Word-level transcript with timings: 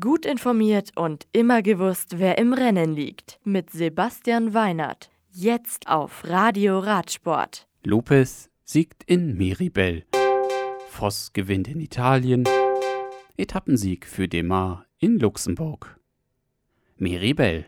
Gut 0.00 0.24
informiert 0.24 0.92
und 0.96 1.26
immer 1.32 1.60
gewusst, 1.60 2.18
wer 2.18 2.38
im 2.38 2.54
Rennen 2.54 2.94
liegt. 2.94 3.38
Mit 3.44 3.68
Sebastian 3.68 4.54
Weinert. 4.54 5.10
Jetzt 5.30 5.88
auf 5.88 6.24
Radio 6.24 6.78
Radsport. 6.78 7.68
Lopez 7.82 8.48
siegt 8.64 9.04
in 9.04 9.36
Meribel. 9.36 10.06
Voss 10.88 11.34
gewinnt 11.34 11.68
in 11.68 11.80
Italien. 11.80 12.44
Etappensieg 13.36 14.06
für 14.06 14.26
Demar 14.26 14.86
in 15.00 15.18
Luxemburg. 15.18 16.00
Meribel. 16.96 17.66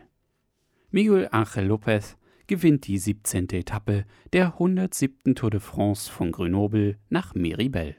Miguel 0.89 1.27
Angel 1.29 1.67
Lopez 1.67 2.17
gewinnt 2.47 2.87
die 2.87 2.97
17. 2.97 3.49
Etappe 3.49 4.05
der 4.33 4.53
107. 4.53 5.35
Tour 5.35 5.51
de 5.51 5.59
France 5.59 6.11
von 6.11 6.31
Grenoble 6.31 6.97
nach 7.09 7.35
Meribel. 7.35 7.95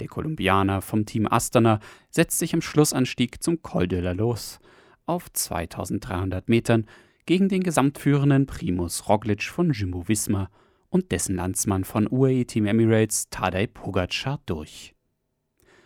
Der 0.00 0.08
Kolumbianer 0.08 0.80
vom 0.80 1.04
Team 1.04 1.26
Astana 1.30 1.78
setzt 2.10 2.38
sich 2.38 2.54
am 2.54 2.62
Schlussanstieg 2.62 3.42
zum 3.42 3.62
Col 3.62 3.86
de 3.86 4.00
la 4.00 4.12
Los 4.12 4.58
auf 5.04 5.30
2300 5.32 6.48
Metern 6.48 6.86
gegen 7.26 7.48
den 7.48 7.62
gesamtführenden 7.62 8.46
Primus 8.46 9.08
Roglic 9.08 9.42
von 9.44 9.72
Jumbo 9.72 10.08
Visma 10.08 10.50
und 10.88 11.12
dessen 11.12 11.36
Landsmann 11.36 11.84
von 11.84 12.08
UAE 12.10 12.46
Team 12.46 12.66
Emirates 12.66 13.28
Tadej 13.28 13.68
Pogacar 13.68 14.40
durch. 14.46 14.94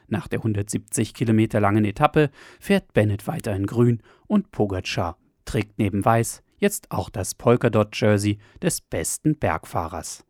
Nach 0.06 0.28
der 0.28 0.41
170 0.41 1.12
Kilometer 1.12 1.61
langen 1.61 1.84
Etappe 1.84 2.31
fährt 2.61 2.92
Bennett 2.92 3.27
weiter 3.27 3.55
in 3.56 3.67
grün 3.67 4.01
und 4.27 4.53
Pogacar 4.53 5.19
trägt 5.45 5.78
neben 5.78 6.05
weiß 6.05 6.42
jetzt 6.59 6.91
auch 6.91 7.11
das 7.11 7.34
Polkadot-Jersey 7.34 8.39
des 8.62 8.81
besten 8.81 9.37
Bergfahrers. 9.39 10.25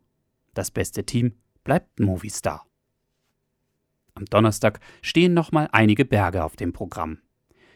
Das 0.53 0.71
beste 0.71 1.05
Team 1.05 1.35
bleibt 1.63 1.99
Movistar. 1.99 2.65
Am 4.15 4.25
Donnerstag 4.25 4.79
stehen 5.01 5.33
nochmal 5.33 5.67
einige 5.71 6.05
Berge 6.05 6.43
auf 6.43 6.55
dem 6.55 6.71
Programm. 6.71 7.19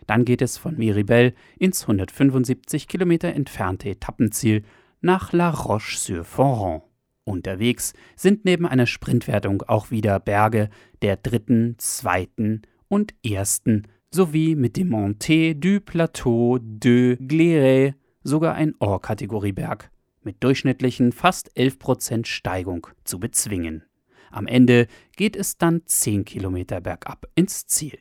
Dann 0.08 0.26
geht 0.26 0.42
es 0.42 0.58
von 0.58 0.78
Miribel 0.78 1.34
ins 1.60 1.84
175 1.84 2.88
Kilometer 2.88 3.34
entfernte 3.34 3.90
Etappenziel 3.90 4.64
nach 5.02 5.34
La 5.34 5.50
Roche-sur-Foron. 5.50 6.82
Unterwegs 7.26 7.94
sind 8.16 8.46
neben 8.46 8.66
einer 8.66 8.88
Sprintwertung 8.88 9.62
auch 9.64 9.92
wieder 9.92 10.20
Berge 10.20 10.70
der 11.02 11.18
dritten, 11.18 11.76
zweiten 11.78 12.64
und 12.88 13.14
ersten 13.24 13.84
sowie 14.10 14.56
mit 14.56 14.78
dem 14.78 14.90
Monté 14.90 15.54
du 15.54 15.80
Plateau 15.80 16.58
de 16.60 17.18
Gléré 17.18 17.94
sogar 18.24 18.56
ein 18.56 18.74
Or-Kategorieberg 18.80 19.92
mit 20.24 20.44
durchschnittlichen 20.44 21.12
fast 21.12 21.56
11% 21.56 22.26
Steigung 22.26 22.88
zu 23.04 23.20
bezwingen. 23.20 23.84
Am 24.32 24.48
Ende 24.48 24.88
geht 25.16 25.36
es 25.36 25.58
dann 25.58 25.82
10 25.86 26.26
Kilometer 26.26 26.82
bergab 26.82 27.28
ins 27.36 27.68
Ziel. 27.68 28.00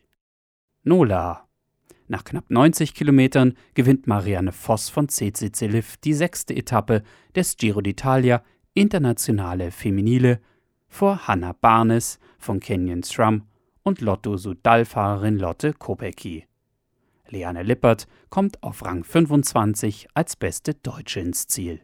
Nola. 0.83 1.49
Nach 2.07 2.25
knapp 2.25 2.49
90 2.49 2.95
Kilometern 2.95 3.55
gewinnt 3.75 4.07
Marianne 4.07 4.53
Voss 4.53 4.89
von 4.89 5.09
CCC 5.09 5.67
Lift 5.67 6.05
die 6.05 6.15
sechste 6.15 6.55
Etappe 6.55 7.03
des 7.35 7.57
Giro 7.57 7.81
d'Italia 7.81 8.43
Internationale 8.73 9.71
Feminile 9.71 10.41
vor 10.89 11.29
Hanna 11.29 11.53
Barnes 11.53 12.19
von 12.39 12.61
Canyon 12.61 13.03
SRAM 13.03 13.43
und 13.83 14.01
Lotto-Sudal-Fahrerin 14.01 15.39
Lotte 15.39 15.75
Kopecki. 15.75 16.47
Leanne 17.29 17.63
Lippert 17.63 18.07
kommt 18.31 18.63
auf 18.63 18.85
Rang 18.85 19.05
25 19.05 20.09
als 20.15 20.37
beste 20.37 20.75
Deutsche 20.75 21.21
ins 21.21 21.47
Ziel. 21.47 21.83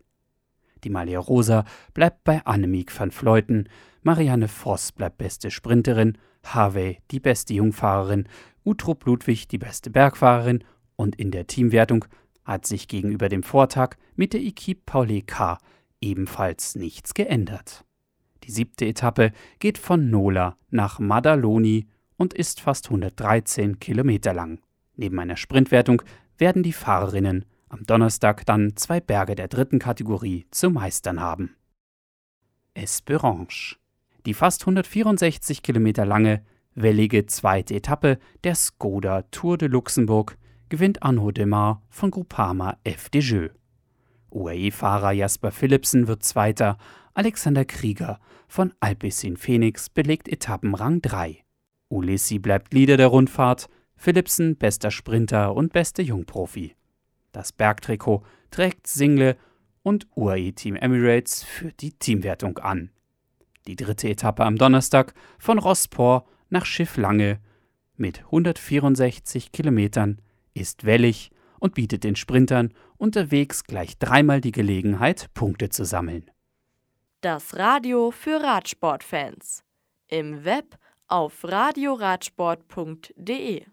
Die 0.84 0.91
Malia 0.91 1.19
Rosa 1.19 1.65
bleibt 1.92 2.25
bei 2.25 2.45
Annemiek 2.45 2.98
van 2.98 3.11
Fleuten, 3.11 3.69
Marianne 4.05 4.48
Voss 4.48 4.92
bleibt 4.92 5.16
beste 5.16 5.50
Sprinterin, 5.50 6.19
Harvey 6.44 6.98
die 7.10 7.20
beste 7.20 7.55
Jungfahrerin, 7.55 8.28
Utrup 8.62 9.06
Ludwig 9.06 9.48
die 9.48 9.56
beste 9.56 9.88
Bergfahrerin 9.88 10.62
und 10.94 11.16
in 11.16 11.30
der 11.30 11.47
Teamwertung 11.47 12.05
hat 12.44 12.66
sich 12.66 12.86
gegenüber 12.86 13.30
dem 13.30 13.42
Vortag 13.42 13.97
mit 14.14 14.34
der 14.34 14.42
Equipe 14.42 14.82
Paulé 14.86 15.25
K 15.25 15.56
ebenfalls 16.02 16.75
nichts 16.75 17.14
geändert. 17.14 17.87
Die 18.42 18.50
siebte 18.50 18.84
Etappe 18.84 19.32
geht 19.59 19.78
von 19.78 20.10
Nola 20.10 20.59
nach 20.69 20.98
Madaloni 20.98 21.88
und 22.19 22.34
ist 22.34 22.60
fast 22.60 22.88
113 22.88 23.81
Kilometer 23.81 24.34
lang. 24.34 24.60
Neben 24.97 25.19
einer 25.19 25.38
Sprintwertung 25.38 26.03
werden 26.36 26.62
die 26.62 26.75
Fahrerinnen 26.75 27.47
am 27.71 27.84
Donnerstag 27.84 28.44
dann 28.44 28.76
zwei 28.76 29.00
Berge 29.00 29.34
der 29.34 29.48
dritten 29.48 29.78
Kategorie 29.78 30.47
zu 30.50 30.69
meistern 30.69 31.21
haben. 31.21 31.56
Esperange. 32.75 33.76
Die 34.26 34.32
fast 34.32 34.62
164 34.62 35.62
Kilometer 35.62 36.06
lange, 36.06 36.42
wellige 36.74 37.26
zweite 37.26 37.74
Etappe 37.74 38.18
der 38.42 38.54
Skoda 38.54 39.22
Tour 39.30 39.58
de 39.58 39.68
Luxemburg 39.68 40.38
gewinnt 40.70 41.02
Arnaud 41.02 41.36
Demar 41.36 41.82
von 41.90 42.10
Groupama 42.10 42.78
FDJ. 42.84 43.48
UAE-Fahrer 44.30 45.12
Jasper 45.12 45.50
Philipsen 45.52 46.08
wird 46.08 46.24
Zweiter, 46.24 46.78
Alexander 47.12 47.66
Krieger 47.66 48.18
von 48.48 48.72
Alpecin 48.80 49.36
Phoenix 49.36 49.90
belegt 49.90 50.26
Etappenrang 50.28 51.02
3. 51.02 51.44
Ulissi 51.91 52.38
bleibt 52.38 52.72
Leader 52.72 52.96
der 52.96 53.08
Rundfahrt, 53.08 53.68
Philipsen 53.94 54.56
bester 54.56 54.91
Sprinter 54.91 55.54
und 55.54 55.74
beste 55.74 56.00
Jungprofi. 56.00 56.74
Das 57.30 57.52
Bergtrikot 57.52 58.24
trägt 58.50 58.86
Single 58.86 59.36
und 59.82 60.06
UAE 60.16 60.52
Team 60.52 60.76
Emirates 60.76 61.44
führt 61.44 61.82
die 61.82 61.92
Teamwertung 61.92 62.56
an. 62.58 62.91
Die 63.66 63.76
dritte 63.76 64.08
Etappe 64.08 64.44
am 64.44 64.56
Donnerstag 64.56 65.14
von 65.38 65.58
Rospor 65.58 66.25
nach 66.50 66.66
Schiff 66.66 66.97
Lange 66.97 67.41
mit 67.97 68.20
164 68.25 69.52
Kilometern 69.52 70.20
ist 70.52 70.84
wellig 70.84 71.30
und 71.58 71.74
bietet 71.74 72.04
den 72.04 72.16
Sprintern 72.16 72.74
unterwegs 72.97 73.64
gleich 73.64 73.98
dreimal 73.98 74.41
die 74.41 74.53
Gelegenheit, 74.53 75.28
Punkte 75.34 75.69
zu 75.70 75.84
sammeln. 75.84 76.30
Das 77.20 77.56
Radio 77.56 78.10
für 78.10 78.42
Radsportfans. 78.42 79.62
Im 80.08 80.44
Web 80.44 80.76
auf 81.08 81.44
radioradsport.de 81.44 83.64